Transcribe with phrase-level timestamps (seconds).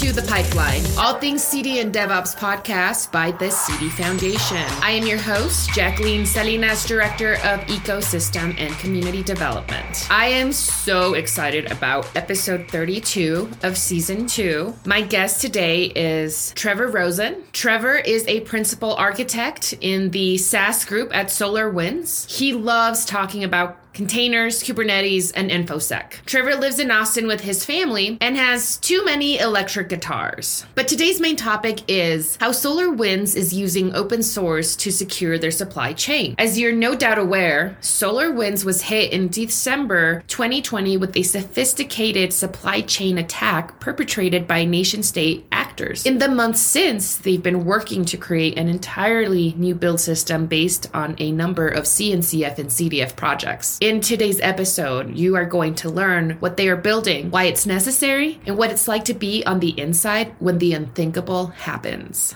[0.00, 4.64] To The Pipeline, all things CD and DevOps podcast by the CD Foundation.
[4.82, 10.08] I am your host, Jacqueline Salinas, Director of Ecosystem and Community Development.
[10.10, 14.74] I am so excited about episode 32 of season two.
[14.86, 17.42] My guest today is Trevor Rosen.
[17.52, 22.30] Trevor is a principal architect in the SaaS group at SolarWinds.
[22.30, 26.24] He loves talking about containers, Kubernetes, and InfoSec.
[26.26, 30.64] Trevor lives in Austin with his family and has too many electric guitars.
[30.74, 35.92] But today's main topic is how SolarWinds is using open source to secure their supply
[35.92, 36.34] chain.
[36.38, 42.80] As you're no doubt aware, SolarWinds was hit in December 2020 with a sophisticated supply
[42.80, 46.06] chain attack perpetrated by nation state actors.
[46.06, 50.88] In the months since, they've been working to create an entirely new build system based
[50.94, 53.78] on a number of CNCF and CDF projects.
[53.80, 58.38] In today's episode, you are going to learn what they are building, why it's necessary,
[58.44, 62.34] and what it's like to be on the inside when the unthinkable happens.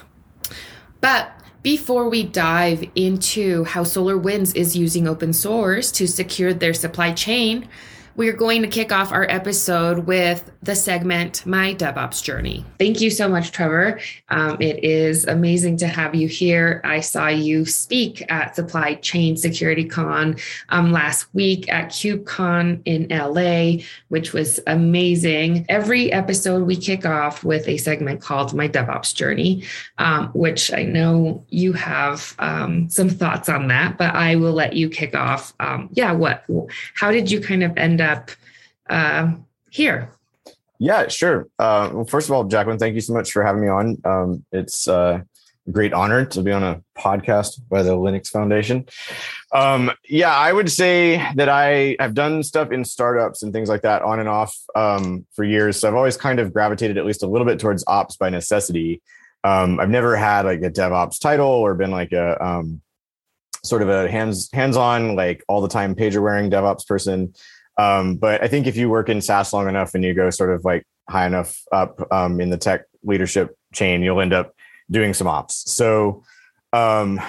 [1.02, 7.12] But before we dive into how SolarWinds is using open source to secure their supply
[7.12, 7.68] chain,
[8.16, 12.64] we're going to kick off our episode with the segment My DevOps Journey.
[12.78, 13.98] Thank you so much, Trevor.
[14.28, 16.80] Um, it is amazing to have you here.
[16.84, 20.36] I saw you speak at Supply Chain Security Con
[20.68, 25.66] um, last week at KubeCon in LA, which was amazing.
[25.68, 29.64] Every episode we kick off with a segment called My DevOps Journey,
[29.98, 34.74] um, which I know you have um, some thoughts on that, but I will let
[34.74, 35.52] you kick off.
[35.58, 36.44] Um, yeah, what?
[36.94, 38.03] How did you kind of end up
[38.88, 39.32] uh,
[39.70, 40.10] here?
[40.78, 41.48] Yeah, sure.
[41.58, 43.96] Uh, well, first of all, Jacqueline, thank you so much for having me on.
[44.04, 45.20] Um, it's uh,
[45.66, 48.86] a great honor to be on a podcast by the Linux Foundation.
[49.52, 53.82] Um, yeah, I would say that I have done stuff in startups and things like
[53.82, 55.78] that on and off um, for years.
[55.78, 59.00] So I've always kind of gravitated at least a little bit towards ops by necessity.
[59.44, 62.80] Um, I've never had like a DevOps title or been like a um,
[63.62, 67.34] sort of a hands hands on like all the time pager wearing DevOps person.
[67.76, 70.50] Um, but I think if you work in SaaS long enough and you go sort
[70.50, 74.54] of like high enough up um, in the tech leadership chain, you'll end up
[74.90, 75.70] doing some ops.
[75.70, 76.22] So
[76.72, 77.20] um,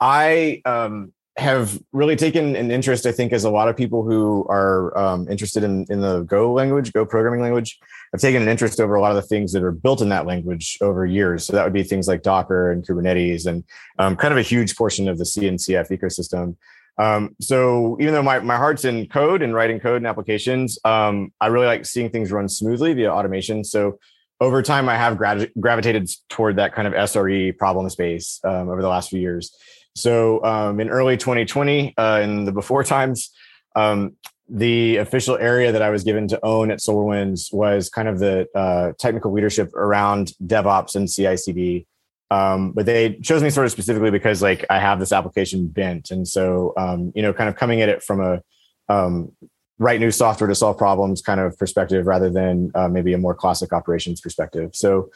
[0.00, 4.44] I um, have really taken an interest, I think, as a lot of people who
[4.48, 7.78] are um, interested in, in the Go language, Go programming language,
[8.12, 10.26] I've taken an interest over a lot of the things that are built in that
[10.26, 11.44] language over years.
[11.44, 13.64] So that would be things like Docker and Kubernetes and
[13.98, 16.56] um, kind of a huge portion of the CNCF ecosystem.
[16.98, 21.32] Um, so even though my, my heart's in code and writing code and applications, um,
[21.40, 23.64] I really like seeing things run smoothly via automation.
[23.64, 23.98] So
[24.40, 28.82] over time, I have gra- gravitated toward that kind of SRE problem space um, over
[28.82, 29.56] the last few years.
[29.96, 33.30] So um, in early 2020, uh, in the before times,
[33.74, 34.16] um,
[34.48, 38.48] the official area that I was given to own at SolarWinds was kind of the
[38.54, 41.86] uh, technical leadership around DevOps and CI/CD
[42.30, 46.10] um, but they chose me sort of specifically because like I have this application bent,
[46.10, 48.42] and so um, you know, kind of coming at it from a
[48.88, 49.32] um,
[49.78, 53.34] write new software to solve problems kind of perspective rather than uh, maybe a more
[53.34, 54.70] classic operations perspective.
[54.74, 55.10] So,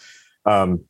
[0.47, 0.85] um,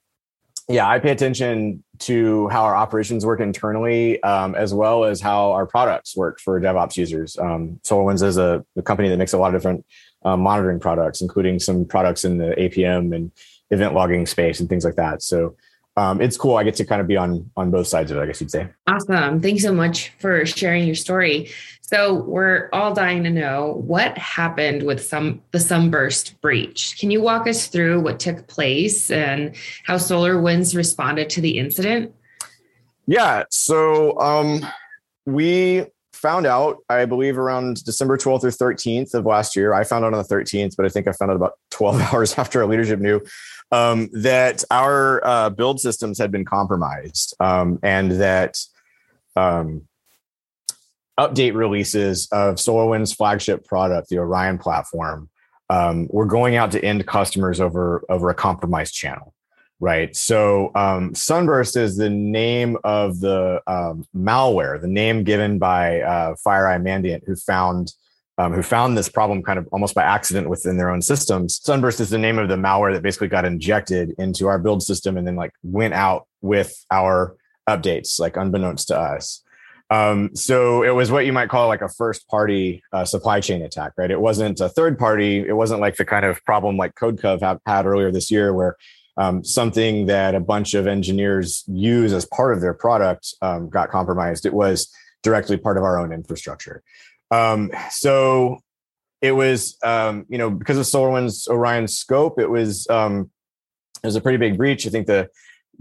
[0.69, 5.53] yeah, I pay attention to how our operations work internally, um, as well as how
[5.53, 7.37] our products work for DevOps users.
[7.37, 9.84] Um, SolarWinds is a, a, company that makes a lot of different
[10.25, 13.32] uh, monitoring products, including some products in the APM and
[13.71, 15.22] event logging space and things like that.
[15.22, 15.56] So
[15.97, 16.57] um, it's cool.
[16.57, 18.51] I get to kind of be on on both sides of it, I guess you'd
[18.51, 18.69] say.
[18.87, 19.41] Awesome.
[19.41, 21.51] Thanks so much for sharing your story.
[21.83, 26.99] So we're all dying to know what happened with some the sunburst breach.
[26.99, 29.55] Can you walk us through what took place and
[29.85, 32.15] how SolarWinds responded to the incident?
[33.06, 33.45] Yeah.
[33.50, 34.65] So um,
[35.27, 35.85] we
[36.23, 39.75] found out, I believe, around December 12th or 13th of last year.
[39.75, 42.39] I found out on the 13th, but I think I found out about 12 hours
[42.39, 43.21] after our leadership knew
[43.73, 48.59] um, that our uh, build systems had been compromised um, and that
[49.35, 49.89] um,
[51.19, 55.29] update releases of SolarWinds flagship product, the Orion platform,
[55.71, 59.35] um, were going out to end customers over over a compromised channel.
[59.82, 60.14] Right.
[60.14, 66.37] So um, Sunburst is the name of the um, malware, the name given by uh,
[66.46, 67.93] FireEye Mandiant, who found
[68.38, 71.61] um, who found this problem kind of almost by accident within their own systems.
[71.64, 75.17] Sunburst is the name of the malware that basically got injected into our build system
[75.17, 77.35] and then like went out with our
[77.69, 79.43] updates, like unbeknownst to us.
[79.90, 83.62] Um, so it was what you might call like a first party uh, supply chain
[83.62, 84.12] attack, right?
[84.12, 85.40] It wasn't a third party.
[85.40, 88.76] It wasn't like the kind of problem like CodeCov had earlier this year, where
[89.17, 93.91] um, something that a bunch of engineers use as part of their product um, got
[93.91, 94.47] compromised.
[94.47, 94.93] It was
[95.23, 96.82] directly part of our own infrastructure.
[97.31, 98.61] Um, so
[99.20, 103.31] it was um, you know because of SolarWinds Orion's scope, it was um,
[104.03, 104.87] it was a pretty big breach.
[104.87, 105.29] I think the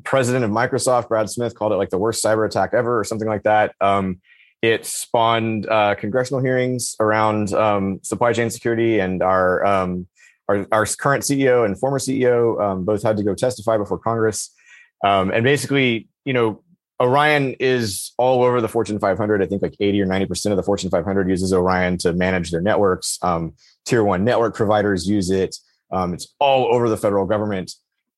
[0.03, 3.27] president of Microsoft, Brad Smith, called it like the worst cyber attack ever, or something
[3.27, 3.73] like that.
[3.81, 4.21] Um,
[4.61, 7.49] it spawned uh, congressional hearings around
[8.05, 9.65] supply chain security, and our,
[10.47, 14.53] our, our current CEO and former CEO um, both had to go testify before Congress.
[15.03, 16.63] Um, and basically, you know,
[16.99, 19.41] Orion is all over the Fortune 500.
[19.41, 22.51] I think like 80 or 90 percent of the Fortune 500 uses Orion to manage
[22.51, 23.17] their networks.
[23.23, 23.53] Um,
[23.85, 25.55] tier one network providers use it.
[25.91, 27.71] Um, it's all over the federal government.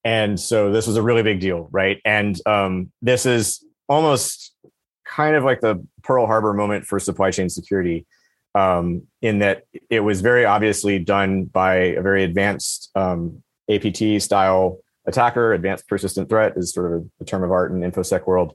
[0.03, 2.01] And so this was a really big deal, right?
[2.03, 2.37] And
[3.01, 4.53] this is almost
[5.05, 8.05] kind of like the Pearl Harbor moment for supply chain security,
[8.55, 14.79] um, in that it was very obviously done by a very advanced um, APT style
[15.05, 15.53] attacker.
[15.53, 18.53] Advanced persistent threat is sort of a term of art in infosec world.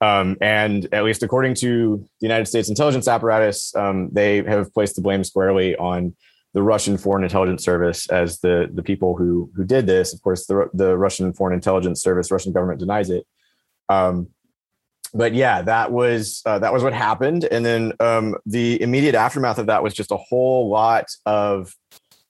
[0.00, 4.94] Um, and at least according to the United States intelligence apparatus, um, they have placed
[4.94, 6.14] the blame squarely on
[6.54, 10.14] the Russian Foreign Intelligence Service as the the people who who did this.
[10.14, 13.26] Of course, the the Russian Foreign Intelligence Service, Russian government denies it.
[13.88, 14.28] Um,
[15.14, 19.58] but yeah, that was uh, that was what happened, and then um, the immediate aftermath
[19.58, 21.74] of that was just a whole lot of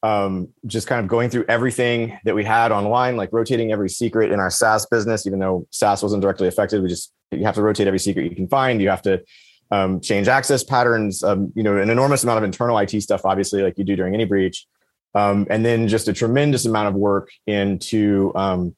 [0.02, 4.30] um, just kind of going through everything that we had online, like rotating every secret
[4.30, 5.26] in our SaaS business.
[5.26, 8.36] Even though SaaS wasn't directly affected, we just you have to rotate every secret you
[8.36, 8.80] can find.
[8.80, 9.22] You have to
[9.70, 11.22] um, change access patterns.
[11.22, 14.14] Um, you know, an enormous amount of internal IT stuff, obviously, like you do during
[14.14, 14.66] any breach,
[15.14, 18.76] um, and then just a tremendous amount of work into um,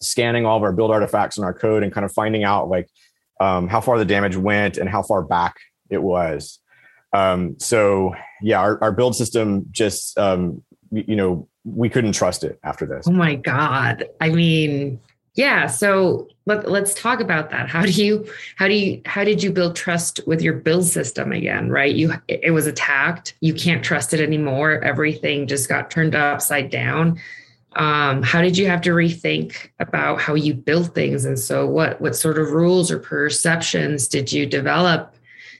[0.00, 2.88] scanning all of our build artifacts in our code and kind of finding out like
[3.40, 5.56] um, how far the damage went and how far back
[5.90, 6.60] it was.
[7.12, 12.58] Um, so yeah, our, our build system just, um, you know, we couldn't trust it
[12.62, 13.06] after this.
[13.08, 14.04] Oh my God.
[14.20, 15.00] I mean,
[15.34, 15.66] yeah.
[15.66, 17.68] So let, let's talk about that.
[17.68, 21.32] How do you, how do you, how did you build trust with your build system
[21.32, 21.70] again?
[21.70, 21.94] Right.
[21.94, 23.34] You, it was attacked.
[23.40, 24.82] You can't trust it anymore.
[24.84, 27.20] Everything just got turned upside down
[27.76, 31.24] um, how did you have to rethink about how you build things?
[31.24, 35.14] And so what what sort of rules or perceptions did you develop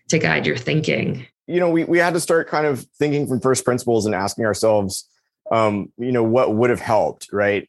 [0.09, 1.27] to guide your thinking?
[1.47, 4.47] You know we, we had to start kind of thinking from first principles and asking
[4.47, 5.09] ourselves
[5.51, 7.69] um, you know what would have helped right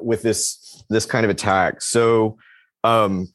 [0.00, 1.80] with this this kind of attack.
[1.82, 2.38] So
[2.84, 3.28] um,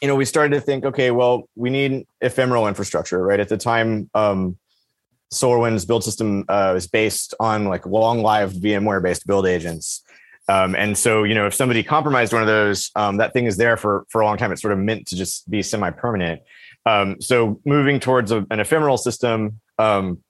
[0.00, 3.40] you know we started to think okay well we need ephemeral infrastructure right?
[3.40, 4.56] At the time um,
[5.34, 10.02] SolarWinds build system uh, is based on like long lived VMware based build agents.
[10.48, 13.56] Um, and so, you know, if somebody compromised one of those, um, that thing is
[13.56, 14.52] there for, for a long time.
[14.52, 16.42] It's sort of meant to just be semi permanent.
[16.86, 20.22] Um, so moving towards a, an ephemeral system, um,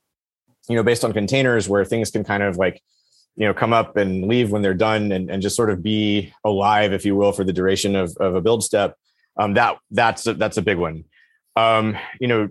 [0.68, 2.80] you know, based on containers where things can kind of like,
[3.36, 6.32] you know, come up and leave when they're done and, and just sort of be
[6.44, 8.96] alive, if you will, for the duration of, of a build step.
[9.36, 11.04] Um, that that's a, that's a big one.
[11.56, 12.48] Um, you know,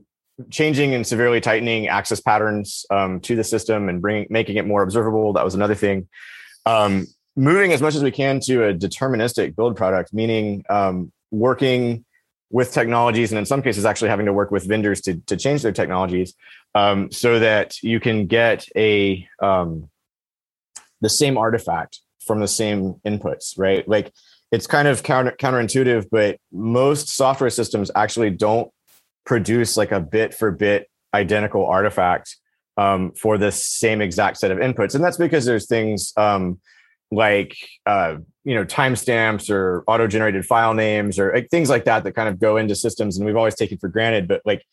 [0.49, 4.81] changing and severely tightening access patterns um, to the system and bringing making it more
[4.81, 5.33] observable.
[5.33, 6.07] That was another thing.
[6.65, 12.05] Um, moving as much as we can to a deterministic build product, meaning um, working
[12.49, 15.63] with technologies and in some cases actually having to work with vendors to, to change
[15.63, 16.35] their technologies
[16.75, 19.89] um, so that you can get a um,
[21.01, 23.87] the same artifact from the same inputs, right?
[23.87, 24.13] Like
[24.51, 28.71] it's kind of counter counterintuitive, but most software systems actually don't
[29.25, 32.37] produce like a bit for bit identical artifact
[32.77, 34.95] um, for the same exact set of inputs.
[34.95, 36.59] And that's because there's things um,
[37.11, 42.03] like, uh, you know, timestamps or auto generated file names or like, things like that
[42.03, 44.27] that kind of go into systems and we've always taken for granted.
[44.27, 44.65] But like,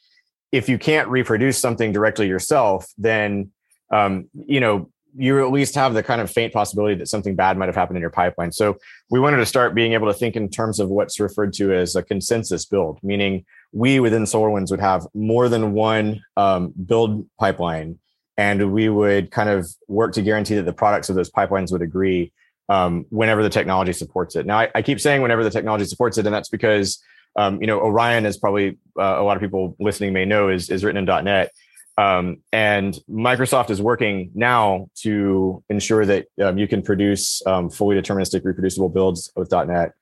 [0.50, 3.52] if you can't reproduce something directly yourself, then,
[3.92, 7.57] um, you know, you at least have the kind of faint possibility that something bad
[7.57, 8.52] might have happened in your pipeline.
[8.52, 8.76] So
[9.11, 11.97] we wanted to start being able to think in terms of what's referred to as
[11.97, 17.99] a consensus build, meaning we within SolarWinds would have more than one um, build pipeline,
[18.37, 21.83] and we would kind of work to guarantee that the products of those pipelines would
[21.83, 22.33] agree
[22.69, 24.47] um, whenever the technology supports it.
[24.47, 27.03] Now, I, I, keep saying whenever the technology supports it, and that's because
[27.37, 30.71] um, you know Orion is probably uh, a lot of people listening may know is
[30.71, 31.53] is written in .NET.
[31.99, 37.95] Um, and Microsoft is working now to ensure that um, you can produce um, fully
[37.95, 39.93] deterministic reproducible builds with .NET.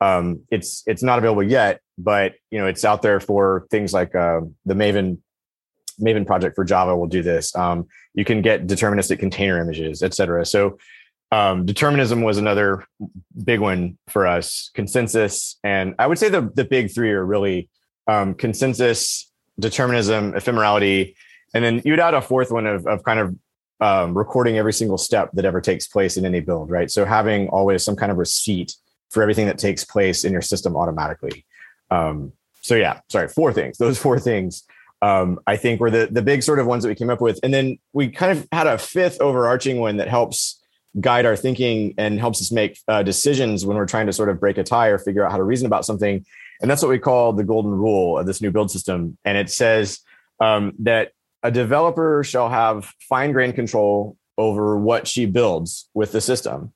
[0.00, 4.14] Um, it's it's not available yet, but you know it's out there for things like
[4.14, 5.18] uh, the Maven
[6.00, 7.54] Maven project for Java will do this.
[7.56, 10.44] Um, you can get deterministic container images, et cetera.
[10.44, 10.78] So
[11.32, 12.84] um, determinism was another
[13.44, 14.70] big one for us.
[14.74, 17.70] Consensus, and I would say the the big three are really
[18.06, 21.14] um, consensus, determinism, ephemerality,
[21.54, 23.36] and then you'd add a fourth one of of kind of
[23.80, 26.90] um, recording every single step that ever takes place in any build, right?
[26.90, 28.74] So having always some kind of receipt
[29.10, 31.45] for everything that takes place in your system automatically.
[31.90, 33.78] Um, so yeah, sorry, four things.
[33.78, 34.64] Those four things
[35.02, 37.38] um, I think were the the big sort of ones that we came up with,
[37.42, 40.60] and then we kind of had a fifth overarching one that helps
[41.00, 44.40] guide our thinking and helps us make uh, decisions when we're trying to sort of
[44.40, 46.24] break a tie or figure out how to reason about something.
[46.60, 49.18] And that's what we call the golden rule of this new build system.
[49.24, 50.00] And it says
[50.40, 51.12] um, that
[51.42, 56.72] a developer shall have fine grained control over what she builds with the system,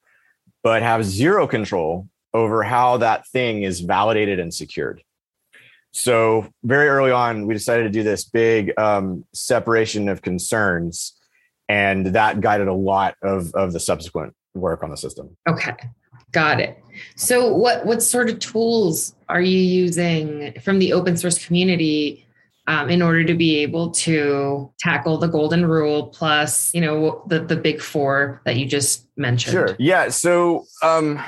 [0.62, 5.02] but have zero control over how that thing is validated and secured.
[5.92, 11.16] So very early on, we decided to do this big um, separation of concerns,
[11.68, 15.36] and that guided a lot of of the subsequent work on the system.
[15.48, 15.74] Okay,
[16.30, 16.78] got it.
[17.16, 22.24] So what what sort of tools are you using from the open source community
[22.68, 27.40] um, in order to be able to tackle the golden rule plus you know the
[27.40, 29.52] the big four that you just mentioned?
[29.52, 29.76] Sure.
[29.80, 30.10] Yeah.
[30.10, 30.66] So.
[30.84, 31.20] Um,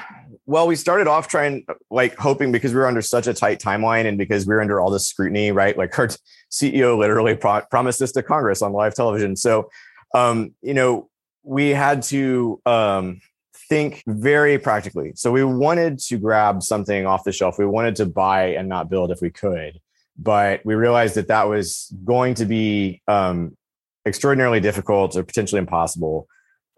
[0.46, 4.06] well, we started off trying, like, hoping because we were under such a tight timeline
[4.06, 5.76] and because we were under all this scrutiny, right?
[5.76, 6.08] Like, our
[6.50, 9.36] CEO literally pro- promised this to Congress on live television.
[9.36, 9.70] So,
[10.14, 11.08] um, you know,
[11.44, 13.20] we had to um,
[13.68, 15.12] think very practically.
[15.14, 17.58] So, we wanted to grab something off the shelf.
[17.58, 19.78] We wanted to buy and not build if we could,
[20.18, 23.56] but we realized that that was going to be um,
[24.04, 26.26] extraordinarily difficult or potentially impossible.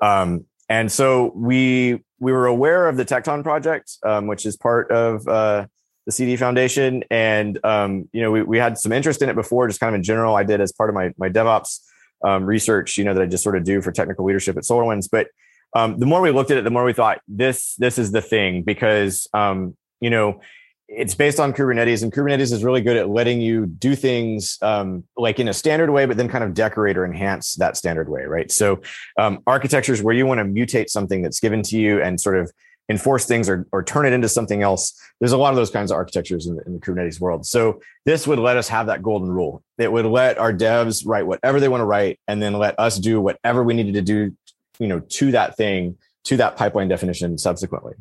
[0.03, 4.91] Um, and so we we were aware of the Tekton project, um, which is part
[4.91, 5.67] of uh,
[6.07, 9.69] the CD Foundation, and um, you know we we had some interest in it before,
[9.69, 10.37] just kind of in general.
[10.37, 11.81] I did as part of my my DevOps
[12.25, 15.09] um, research, you know, that I just sort of do for technical leadership at SolarWinds.
[15.11, 15.29] But
[15.75, 18.23] um, the more we looked at it, the more we thought this this is the
[18.23, 20.41] thing because um, you know
[20.89, 25.05] it's based on Kubernetes, and Kubernetes is really good at letting you do things um,
[25.17, 28.25] like in a standard way, but then kind of decorate or enhance that standard way,
[28.25, 28.51] right?
[28.51, 28.81] So,
[29.19, 32.53] um, architectures where you want to mutate something that's given to you and sort of
[32.91, 34.93] enforce things or, or turn it into something else.
[35.21, 37.47] There's a lot of those kinds of architectures in the, in the Kubernetes world.
[37.47, 39.63] So, this would let us have that golden rule.
[39.79, 42.99] It would let our devs write whatever they want to write, and then let us
[42.99, 44.37] do whatever we needed to do,
[44.79, 47.95] you know, to that thing, to that pipeline definition subsequently.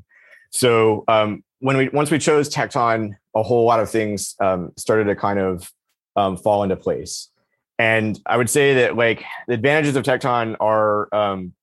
[0.53, 5.05] So um, when we once we chose Tekton, a whole lot of things um, started
[5.05, 5.71] to kind of
[6.17, 7.29] um, fall into place.
[7.79, 11.53] And I would say that like the advantages of Tekton are um,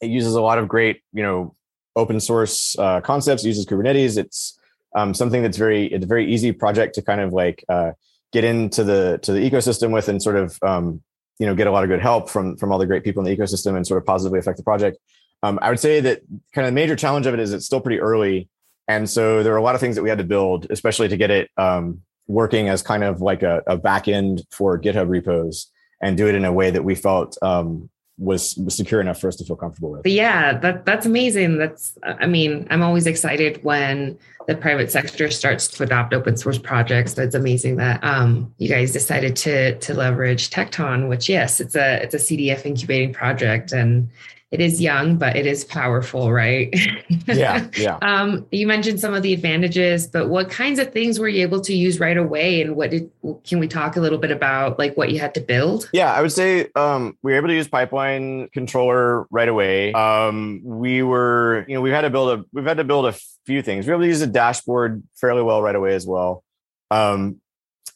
[0.00, 1.54] it uses a lot of great you know
[1.94, 3.44] open source uh, concepts.
[3.44, 4.18] Uses Kubernetes.
[4.18, 4.58] It's
[4.96, 7.92] um, something that's very it's a very easy project to kind of like uh,
[8.32, 11.00] get into the to the ecosystem with and sort of um,
[11.38, 13.32] you know get a lot of good help from from all the great people in
[13.32, 14.98] the ecosystem and sort of positively affect the project.
[15.44, 17.80] Um, I would say that kind of the major challenge of it is it's still
[17.80, 18.48] pretty early
[18.88, 21.16] and so there are a lot of things that we had to build, especially to
[21.16, 25.70] get it um, working as kind of like a, a back end for GitHub repos
[26.00, 29.28] and do it in a way that we felt um, was, was secure enough for
[29.28, 30.02] us to feel comfortable with.
[30.02, 31.58] But yeah, that that's amazing.
[31.58, 36.58] That's I mean, I'm always excited when the private sector starts to adopt open source
[36.58, 37.14] projects.
[37.14, 42.02] That's amazing that um, you guys decided to to leverage Tekton, which yes, it's a
[42.02, 44.10] it's a CDF incubating project, and
[44.52, 46.72] it is young, but it is powerful, right?
[47.26, 47.98] Yeah, yeah.
[48.02, 51.60] um, you mentioned some of the advantages, but what kinds of things were you able
[51.62, 53.10] to use right away, and what did?
[53.44, 55.88] Can we talk a little bit about like what you had to build?
[55.92, 59.92] Yeah, I would say um, we were able to use pipeline controller right away.
[59.92, 63.16] Um, we were, you know, we've had to build a we've had to build a
[63.46, 63.86] few things.
[63.86, 66.44] We were able to use a dashboard fairly well right away as well.
[66.90, 67.40] Um,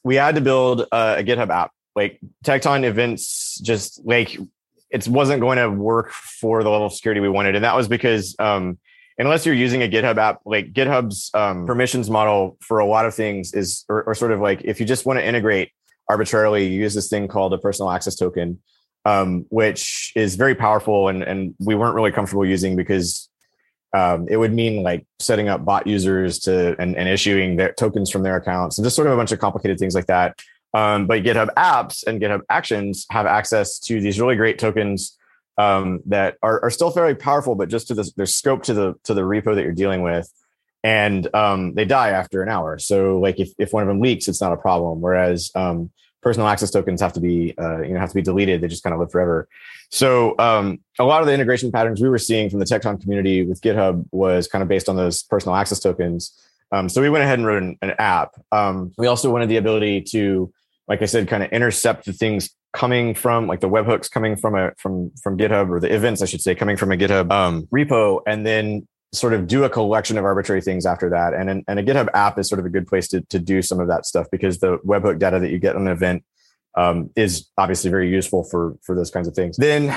[0.05, 4.39] we had to build a, a GitHub app like Tekton events just like
[4.97, 7.55] it wasn't going to work for the level of security we wanted.
[7.55, 8.79] And that was because um,
[9.19, 13.15] unless you're using a GitHub app, like GitHub's um, permissions model for a lot of
[13.15, 15.71] things is, or, or, sort of like if you just want to integrate
[16.09, 18.61] arbitrarily, you use this thing called a personal access token,
[19.05, 21.09] um, which is very powerful.
[21.09, 23.29] And, and we weren't really comfortable using because
[23.93, 28.11] um, it would mean like setting up bot users to and, and issuing their tokens
[28.11, 30.39] from their accounts and just sort of a bunch of complicated things like that.
[30.75, 35.17] Um, but GitHub Apps and GitHub Actions have access to these really great tokens
[35.59, 38.95] um, that are, are, still fairly powerful, but just to the, their scope to the
[39.05, 40.31] to the repo that you're dealing with,
[40.85, 42.79] and um, they die after an hour.
[42.79, 45.01] So, like if, if one of them leaks, it's not a problem.
[45.01, 48.61] Whereas um, personal access tokens have to be uh, you know have to be deleted;
[48.61, 49.49] they just kind of live forever.
[49.91, 53.45] So, um, a lot of the integration patterns we were seeing from the Tekton community
[53.45, 56.39] with GitHub was kind of based on those personal access tokens.
[56.73, 58.33] Um, so we went ahead and wrote an, an app.
[58.53, 60.53] Um, we also wanted the ability to,
[60.89, 64.55] like I said, kind of intercept the things coming from like the webhooks coming from
[64.55, 67.67] a from from GitHub or the events, I should say, coming from a GitHub um,
[67.75, 71.33] repo, and then sort of do a collection of arbitrary things after that.
[71.33, 73.63] And an, and a GitHub app is sort of a good place to to do
[73.63, 76.25] some of that stuff because the webhook data that you get on an event
[76.77, 79.57] um, is obviously very useful for for those kinds of things.
[79.57, 79.89] Then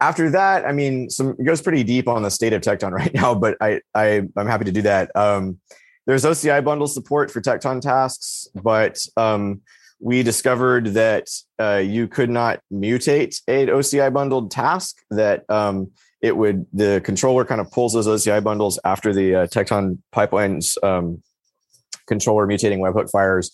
[0.00, 3.14] after that, I mean, some it goes pretty deep on the state of Tekton right
[3.14, 5.10] now, but I, I I'm happy to do that.
[5.16, 5.58] Um,
[6.06, 9.60] there's OCI bundle support for Tekton tasks, but um,
[9.98, 14.98] we discovered that uh, you could not mutate an OCI bundled task.
[15.10, 19.46] That um, it would the controller kind of pulls those OCI bundles after the uh,
[19.46, 21.22] Tekton pipelines um,
[22.06, 23.50] controller mutating webhook fires,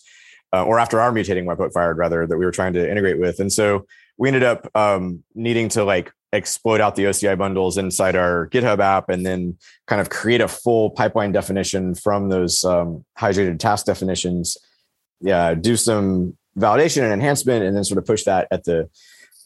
[0.53, 3.39] uh, or after our mutating webhook fired rather that we were trying to integrate with.
[3.39, 3.85] And so
[4.17, 8.79] we ended up um, needing to like exploit out the OCI bundles inside our GitHub
[8.79, 13.85] app and then kind of create a full pipeline definition from those um, hydrated task
[13.85, 14.57] definitions.
[15.21, 18.89] Yeah, do some validation and enhancement, and then sort of push that at the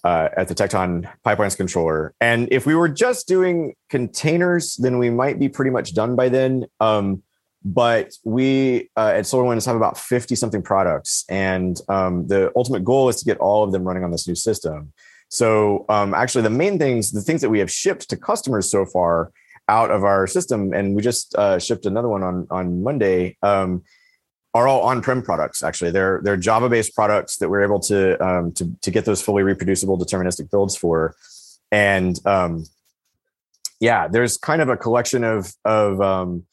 [0.04, 2.14] uh, at the Tekton pipelines controller.
[2.22, 6.30] And if we were just doing containers, then we might be pretty much done by
[6.30, 6.66] then.
[6.80, 7.24] Um,
[7.74, 13.10] but we uh, at SolarWinds have about 50 something products, and um, the ultimate goal
[13.10, 14.94] is to get all of them running on this new system.
[15.28, 18.86] So um, actually, the main things, the things that we have shipped to customers so
[18.86, 19.34] far
[19.68, 23.84] out of our system, and we just uh, shipped another one on on Monday, um,
[24.54, 25.62] are all on-prem products.
[25.62, 29.44] Actually, they're they're Java-based products that we're able to um, to to get those fully
[29.44, 31.16] reproducible deterministic builds for,
[31.70, 32.64] and um,
[33.82, 36.46] yeah, there's kind of a collection of of um,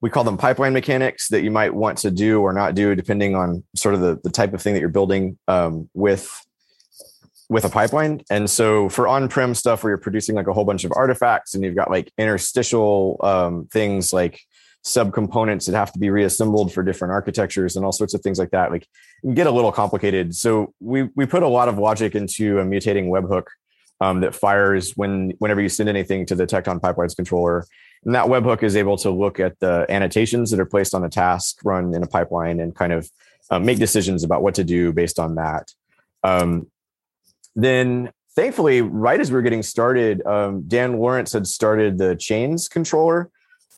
[0.00, 3.34] we call them pipeline mechanics that you might want to do or not do depending
[3.34, 6.30] on sort of the, the type of thing that you're building um, with
[7.48, 8.22] with a pipeline.
[8.30, 11.64] And so for on-prem stuff where you're producing like a whole bunch of artifacts and
[11.64, 14.40] you've got like interstitial um, things like
[14.84, 18.50] subcomponents that have to be reassembled for different architectures and all sorts of things like
[18.52, 18.86] that, like
[19.34, 20.34] get a little complicated.
[20.34, 23.46] So we we put a lot of logic into a mutating webhook
[24.00, 27.66] um, that fires when whenever you send anything to the Tekton pipelines controller.
[28.04, 31.08] And that webhook is able to look at the annotations that are placed on a
[31.08, 33.10] task run in a pipeline and kind of
[33.50, 35.74] uh, make decisions about what to do based on that.
[36.22, 36.68] Um,
[37.54, 42.68] then thankfully, right as we were getting started, um, Dan Lorenc had started the chains
[42.68, 43.30] controller,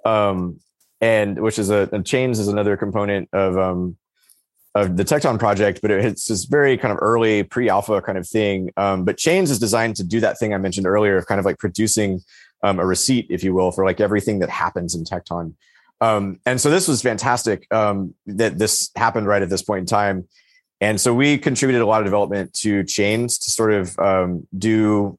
[0.05, 0.61] um,
[1.01, 3.97] and which is a, chains is another component of um,
[4.75, 8.71] of the Tekton project, but it's this very kind of early pre-alpha kind of thing.
[8.77, 11.45] Um, but chains is designed to do that thing I mentioned earlier, of kind of
[11.45, 12.21] like producing
[12.63, 15.55] um, a receipt, if you will, for like everything that happens in Tekton.
[16.01, 19.87] Um, and so this was fantastic um, that this happened right at this point in
[19.87, 20.29] time.
[20.81, 25.17] And so we contributed a lot of development to chains to sort of um, do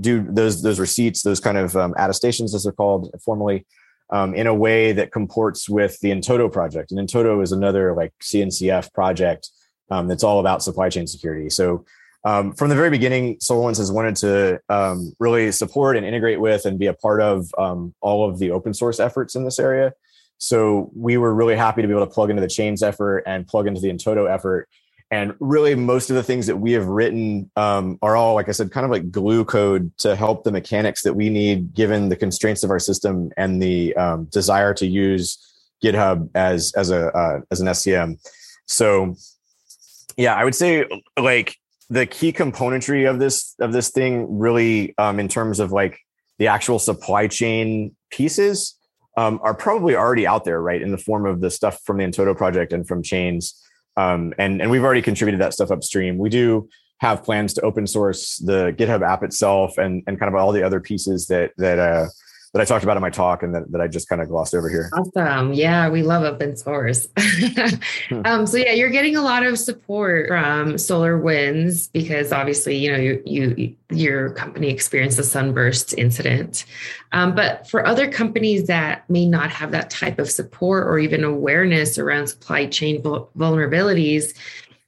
[0.00, 3.66] do those those receipts, those kind of um, attestations, as they're called formally,
[4.08, 6.92] um, in a way that comports with the in-toto project.
[6.92, 9.50] And in-toto is another like CNCF project
[9.90, 11.50] um, that's all about supply chain security.
[11.50, 11.84] So
[12.24, 16.64] um, from the very beginning, SolarWinds has wanted to um, really support and integrate with
[16.66, 19.92] and be a part of all of the open source efforts in this area.
[20.38, 23.46] So we were really happy to be able to plug into the chains effort and
[23.46, 24.68] plug into the in-toto effort
[25.12, 28.52] and really most of the things that we have written um, are all like i
[28.52, 32.16] said kind of like glue code to help the mechanics that we need given the
[32.16, 35.38] constraints of our system and the um, desire to use
[35.84, 38.18] github as as a uh, as an scm
[38.66, 39.14] so
[40.16, 40.84] yeah i would say
[41.20, 41.56] like
[41.92, 45.98] the key componentry of this of this thing really um, in terms of like
[46.38, 48.78] the actual supply chain pieces
[49.16, 52.04] um, are probably already out there right in the form of the stuff from the
[52.04, 53.62] in-toto project and from chains
[53.96, 56.18] um, and and we've already contributed that stuff upstream.
[56.18, 60.40] We do have plans to open source the GitHub app itself and and kind of
[60.40, 62.06] all the other pieces that that uh,
[62.52, 64.54] that I talked about in my talk and that, that I just kind of glossed
[64.54, 64.90] over here.
[64.92, 65.54] Awesome.
[65.54, 67.08] Yeah, we love open source.
[68.08, 68.22] Hmm.
[68.24, 72.98] um, so yeah, you're getting a lot of support from SolarWinds because obviously, you know,
[72.98, 76.64] you, you your company experienced the sunburst incident.
[77.12, 81.24] Um, but for other companies that may not have that type of support or even
[81.24, 84.34] awareness around supply chain vulnerabilities,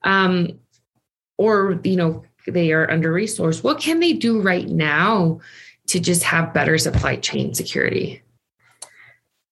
[0.02, 0.58] um,
[1.38, 5.40] or you know, they are under resourced, what can they do right now
[5.88, 8.22] to just have better supply chain security?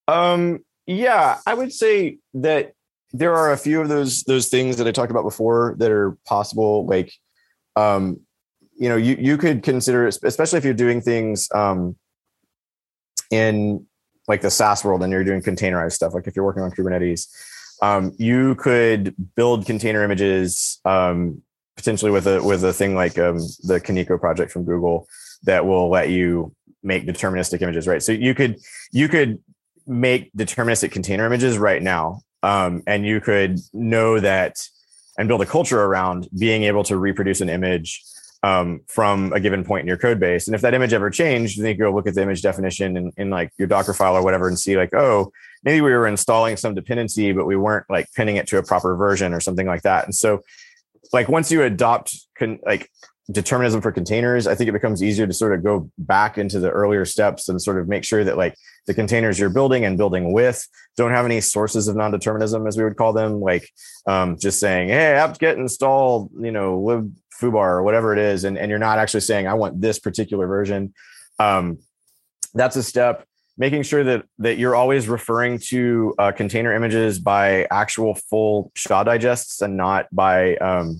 [0.07, 2.73] Um, yeah, I would say that
[3.11, 6.17] there are a few of those those things that I talked about before that are
[6.25, 6.85] possible.
[6.85, 7.13] Like,
[7.75, 8.19] um,
[8.75, 11.95] you know, you you could consider, especially if you're doing things um,
[13.31, 13.85] in
[14.27, 16.13] like the SaaS world and you're doing containerized stuff.
[16.13, 17.27] Like if you're working on Kubernetes,
[17.81, 21.41] um, you could build container images um,
[21.75, 25.07] potentially with a with a thing like um, the Kaniko project from Google
[25.43, 28.03] that will let you make deterministic images, right?
[28.03, 28.59] So you could
[28.91, 29.39] you could
[29.87, 34.57] make deterministic container images right now, um, and you could know that
[35.17, 38.03] and build a culture around being able to reproduce an image
[38.43, 40.47] um, from a given point in your code base.
[40.47, 43.11] And if that image ever changed, then you go look at the image definition in,
[43.15, 45.31] in like your Docker file or whatever and see like, oh,
[45.63, 48.95] maybe we were installing some dependency, but we weren't like pinning it to a proper
[48.97, 50.03] version or something like that.
[50.03, 50.41] And so
[51.13, 52.89] like once you adopt con- like
[53.31, 56.69] determinism for containers, I think it becomes easier to sort of go back into the
[56.69, 58.55] earlier steps and sort of make sure that like
[58.85, 62.83] the containers you're building and building with don't have any sources of non-determinism, as we
[62.83, 63.69] would call them, like
[64.07, 68.57] um, just saying, "Hey, apt-get install, you know, lib foobar or whatever it is," and,
[68.57, 70.93] and you're not actually saying, "I want this particular version."
[71.39, 71.79] Um,
[72.53, 73.25] that's a step.
[73.57, 79.03] Making sure that that you're always referring to uh, container images by actual full SHA
[79.03, 80.99] digests and not by um,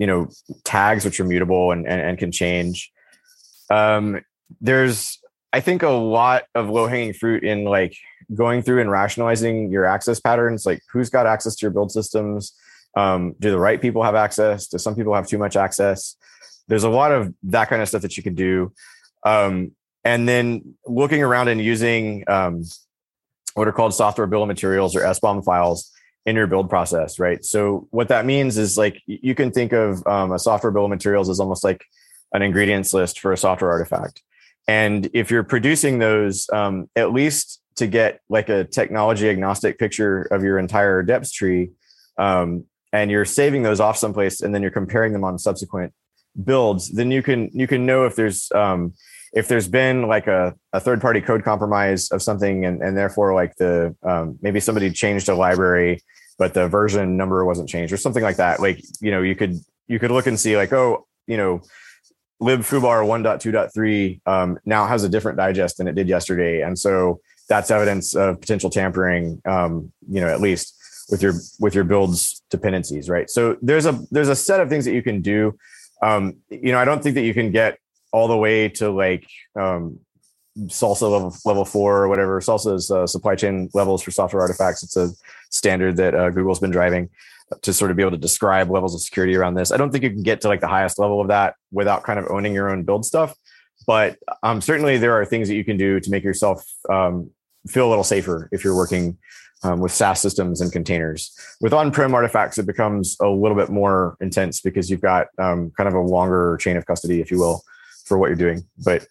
[0.00, 0.28] you know
[0.64, 2.90] tags which are mutable and, and, and can change.
[3.70, 4.20] Um,
[4.60, 5.20] there's
[5.52, 7.96] i think a lot of low hanging fruit in like
[8.34, 10.66] going through and rationalizing your access patterns.
[10.66, 12.52] Like who's got access to your build systems?
[12.96, 14.66] Um, do the right people have access?
[14.66, 16.16] Do some people have too much access?
[16.68, 18.72] There's a lot of that kind of stuff that you can do.
[19.24, 19.72] Um,
[20.04, 22.64] and then looking around and using um,
[23.54, 25.92] what are called software bill of materials or SBOM files
[26.26, 27.44] in your build process, right?
[27.44, 30.90] So what that means is like you can think of um, a software bill of
[30.90, 31.84] materials as almost like
[32.32, 34.22] an ingredients list for a software artifact.
[34.68, 40.22] And if you're producing those, um, at least to get like a technology agnostic picture
[40.22, 41.70] of your entire depth tree,
[42.18, 45.92] um, and you're saving those off someplace, and then you're comparing them on subsequent
[46.44, 48.92] builds, then you can you can know if there's um,
[49.32, 53.34] if there's been like a, a third party code compromise of something and, and therefore
[53.34, 56.02] like the um, maybe somebody changed a library
[56.38, 59.54] but the version number wasn't changed or something like that like you know you could
[59.86, 61.60] you could look and see like oh you know
[62.40, 66.62] lib foobar 1.2.3 um, now has a different digest than it did yesterday.
[66.62, 70.76] And so that's evidence of potential tampering um, you know at least
[71.10, 73.28] with your with your builds dependencies right?
[73.28, 75.56] So there's a there's a set of things that you can do.
[76.02, 77.78] Um, you know i don't think that you can get
[78.12, 79.26] all the way to like
[79.58, 80.00] um,
[80.58, 82.40] SLSA level level four or whatever.
[82.40, 84.82] SLSA's uh, supply chain levels for software artifacts.
[84.82, 85.10] It's a
[85.50, 87.08] standard that uh, Google's been driving
[87.62, 89.72] to sort of be able to describe levels of security around this.
[89.72, 92.18] I don't think you can get to like the highest level of that without kind
[92.18, 93.34] of owning your own build stuff,
[93.86, 97.30] but um, certainly there are things that you can do to make yourself um,
[97.66, 99.18] feel a little safer if you're working
[99.64, 101.36] um, with SaaS systems and containers.
[101.60, 105.88] With on-prem artifacts, it becomes a little bit more intense because you've got um, kind
[105.88, 107.62] of a longer chain of custody, if you will
[108.10, 108.66] for what you're doing.
[108.84, 109.06] But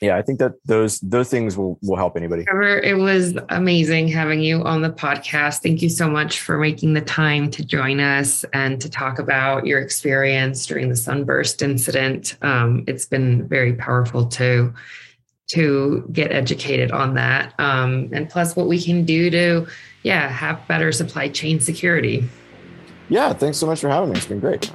[0.00, 2.42] yeah, I think that those those things will will help anybody.
[2.42, 5.62] Trevor, it was amazing having you on the podcast.
[5.62, 9.64] Thank you so much for making the time to join us and to talk about
[9.64, 12.36] your experience during the sunburst incident.
[12.42, 14.74] Um, it's been very powerful to
[15.50, 19.68] to get educated on that, um, and plus what we can do to
[20.02, 22.28] yeah have better supply chain security.
[23.08, 24.16] Yeah, thanks so much for having me.
[24.16, 24.72] It's been great.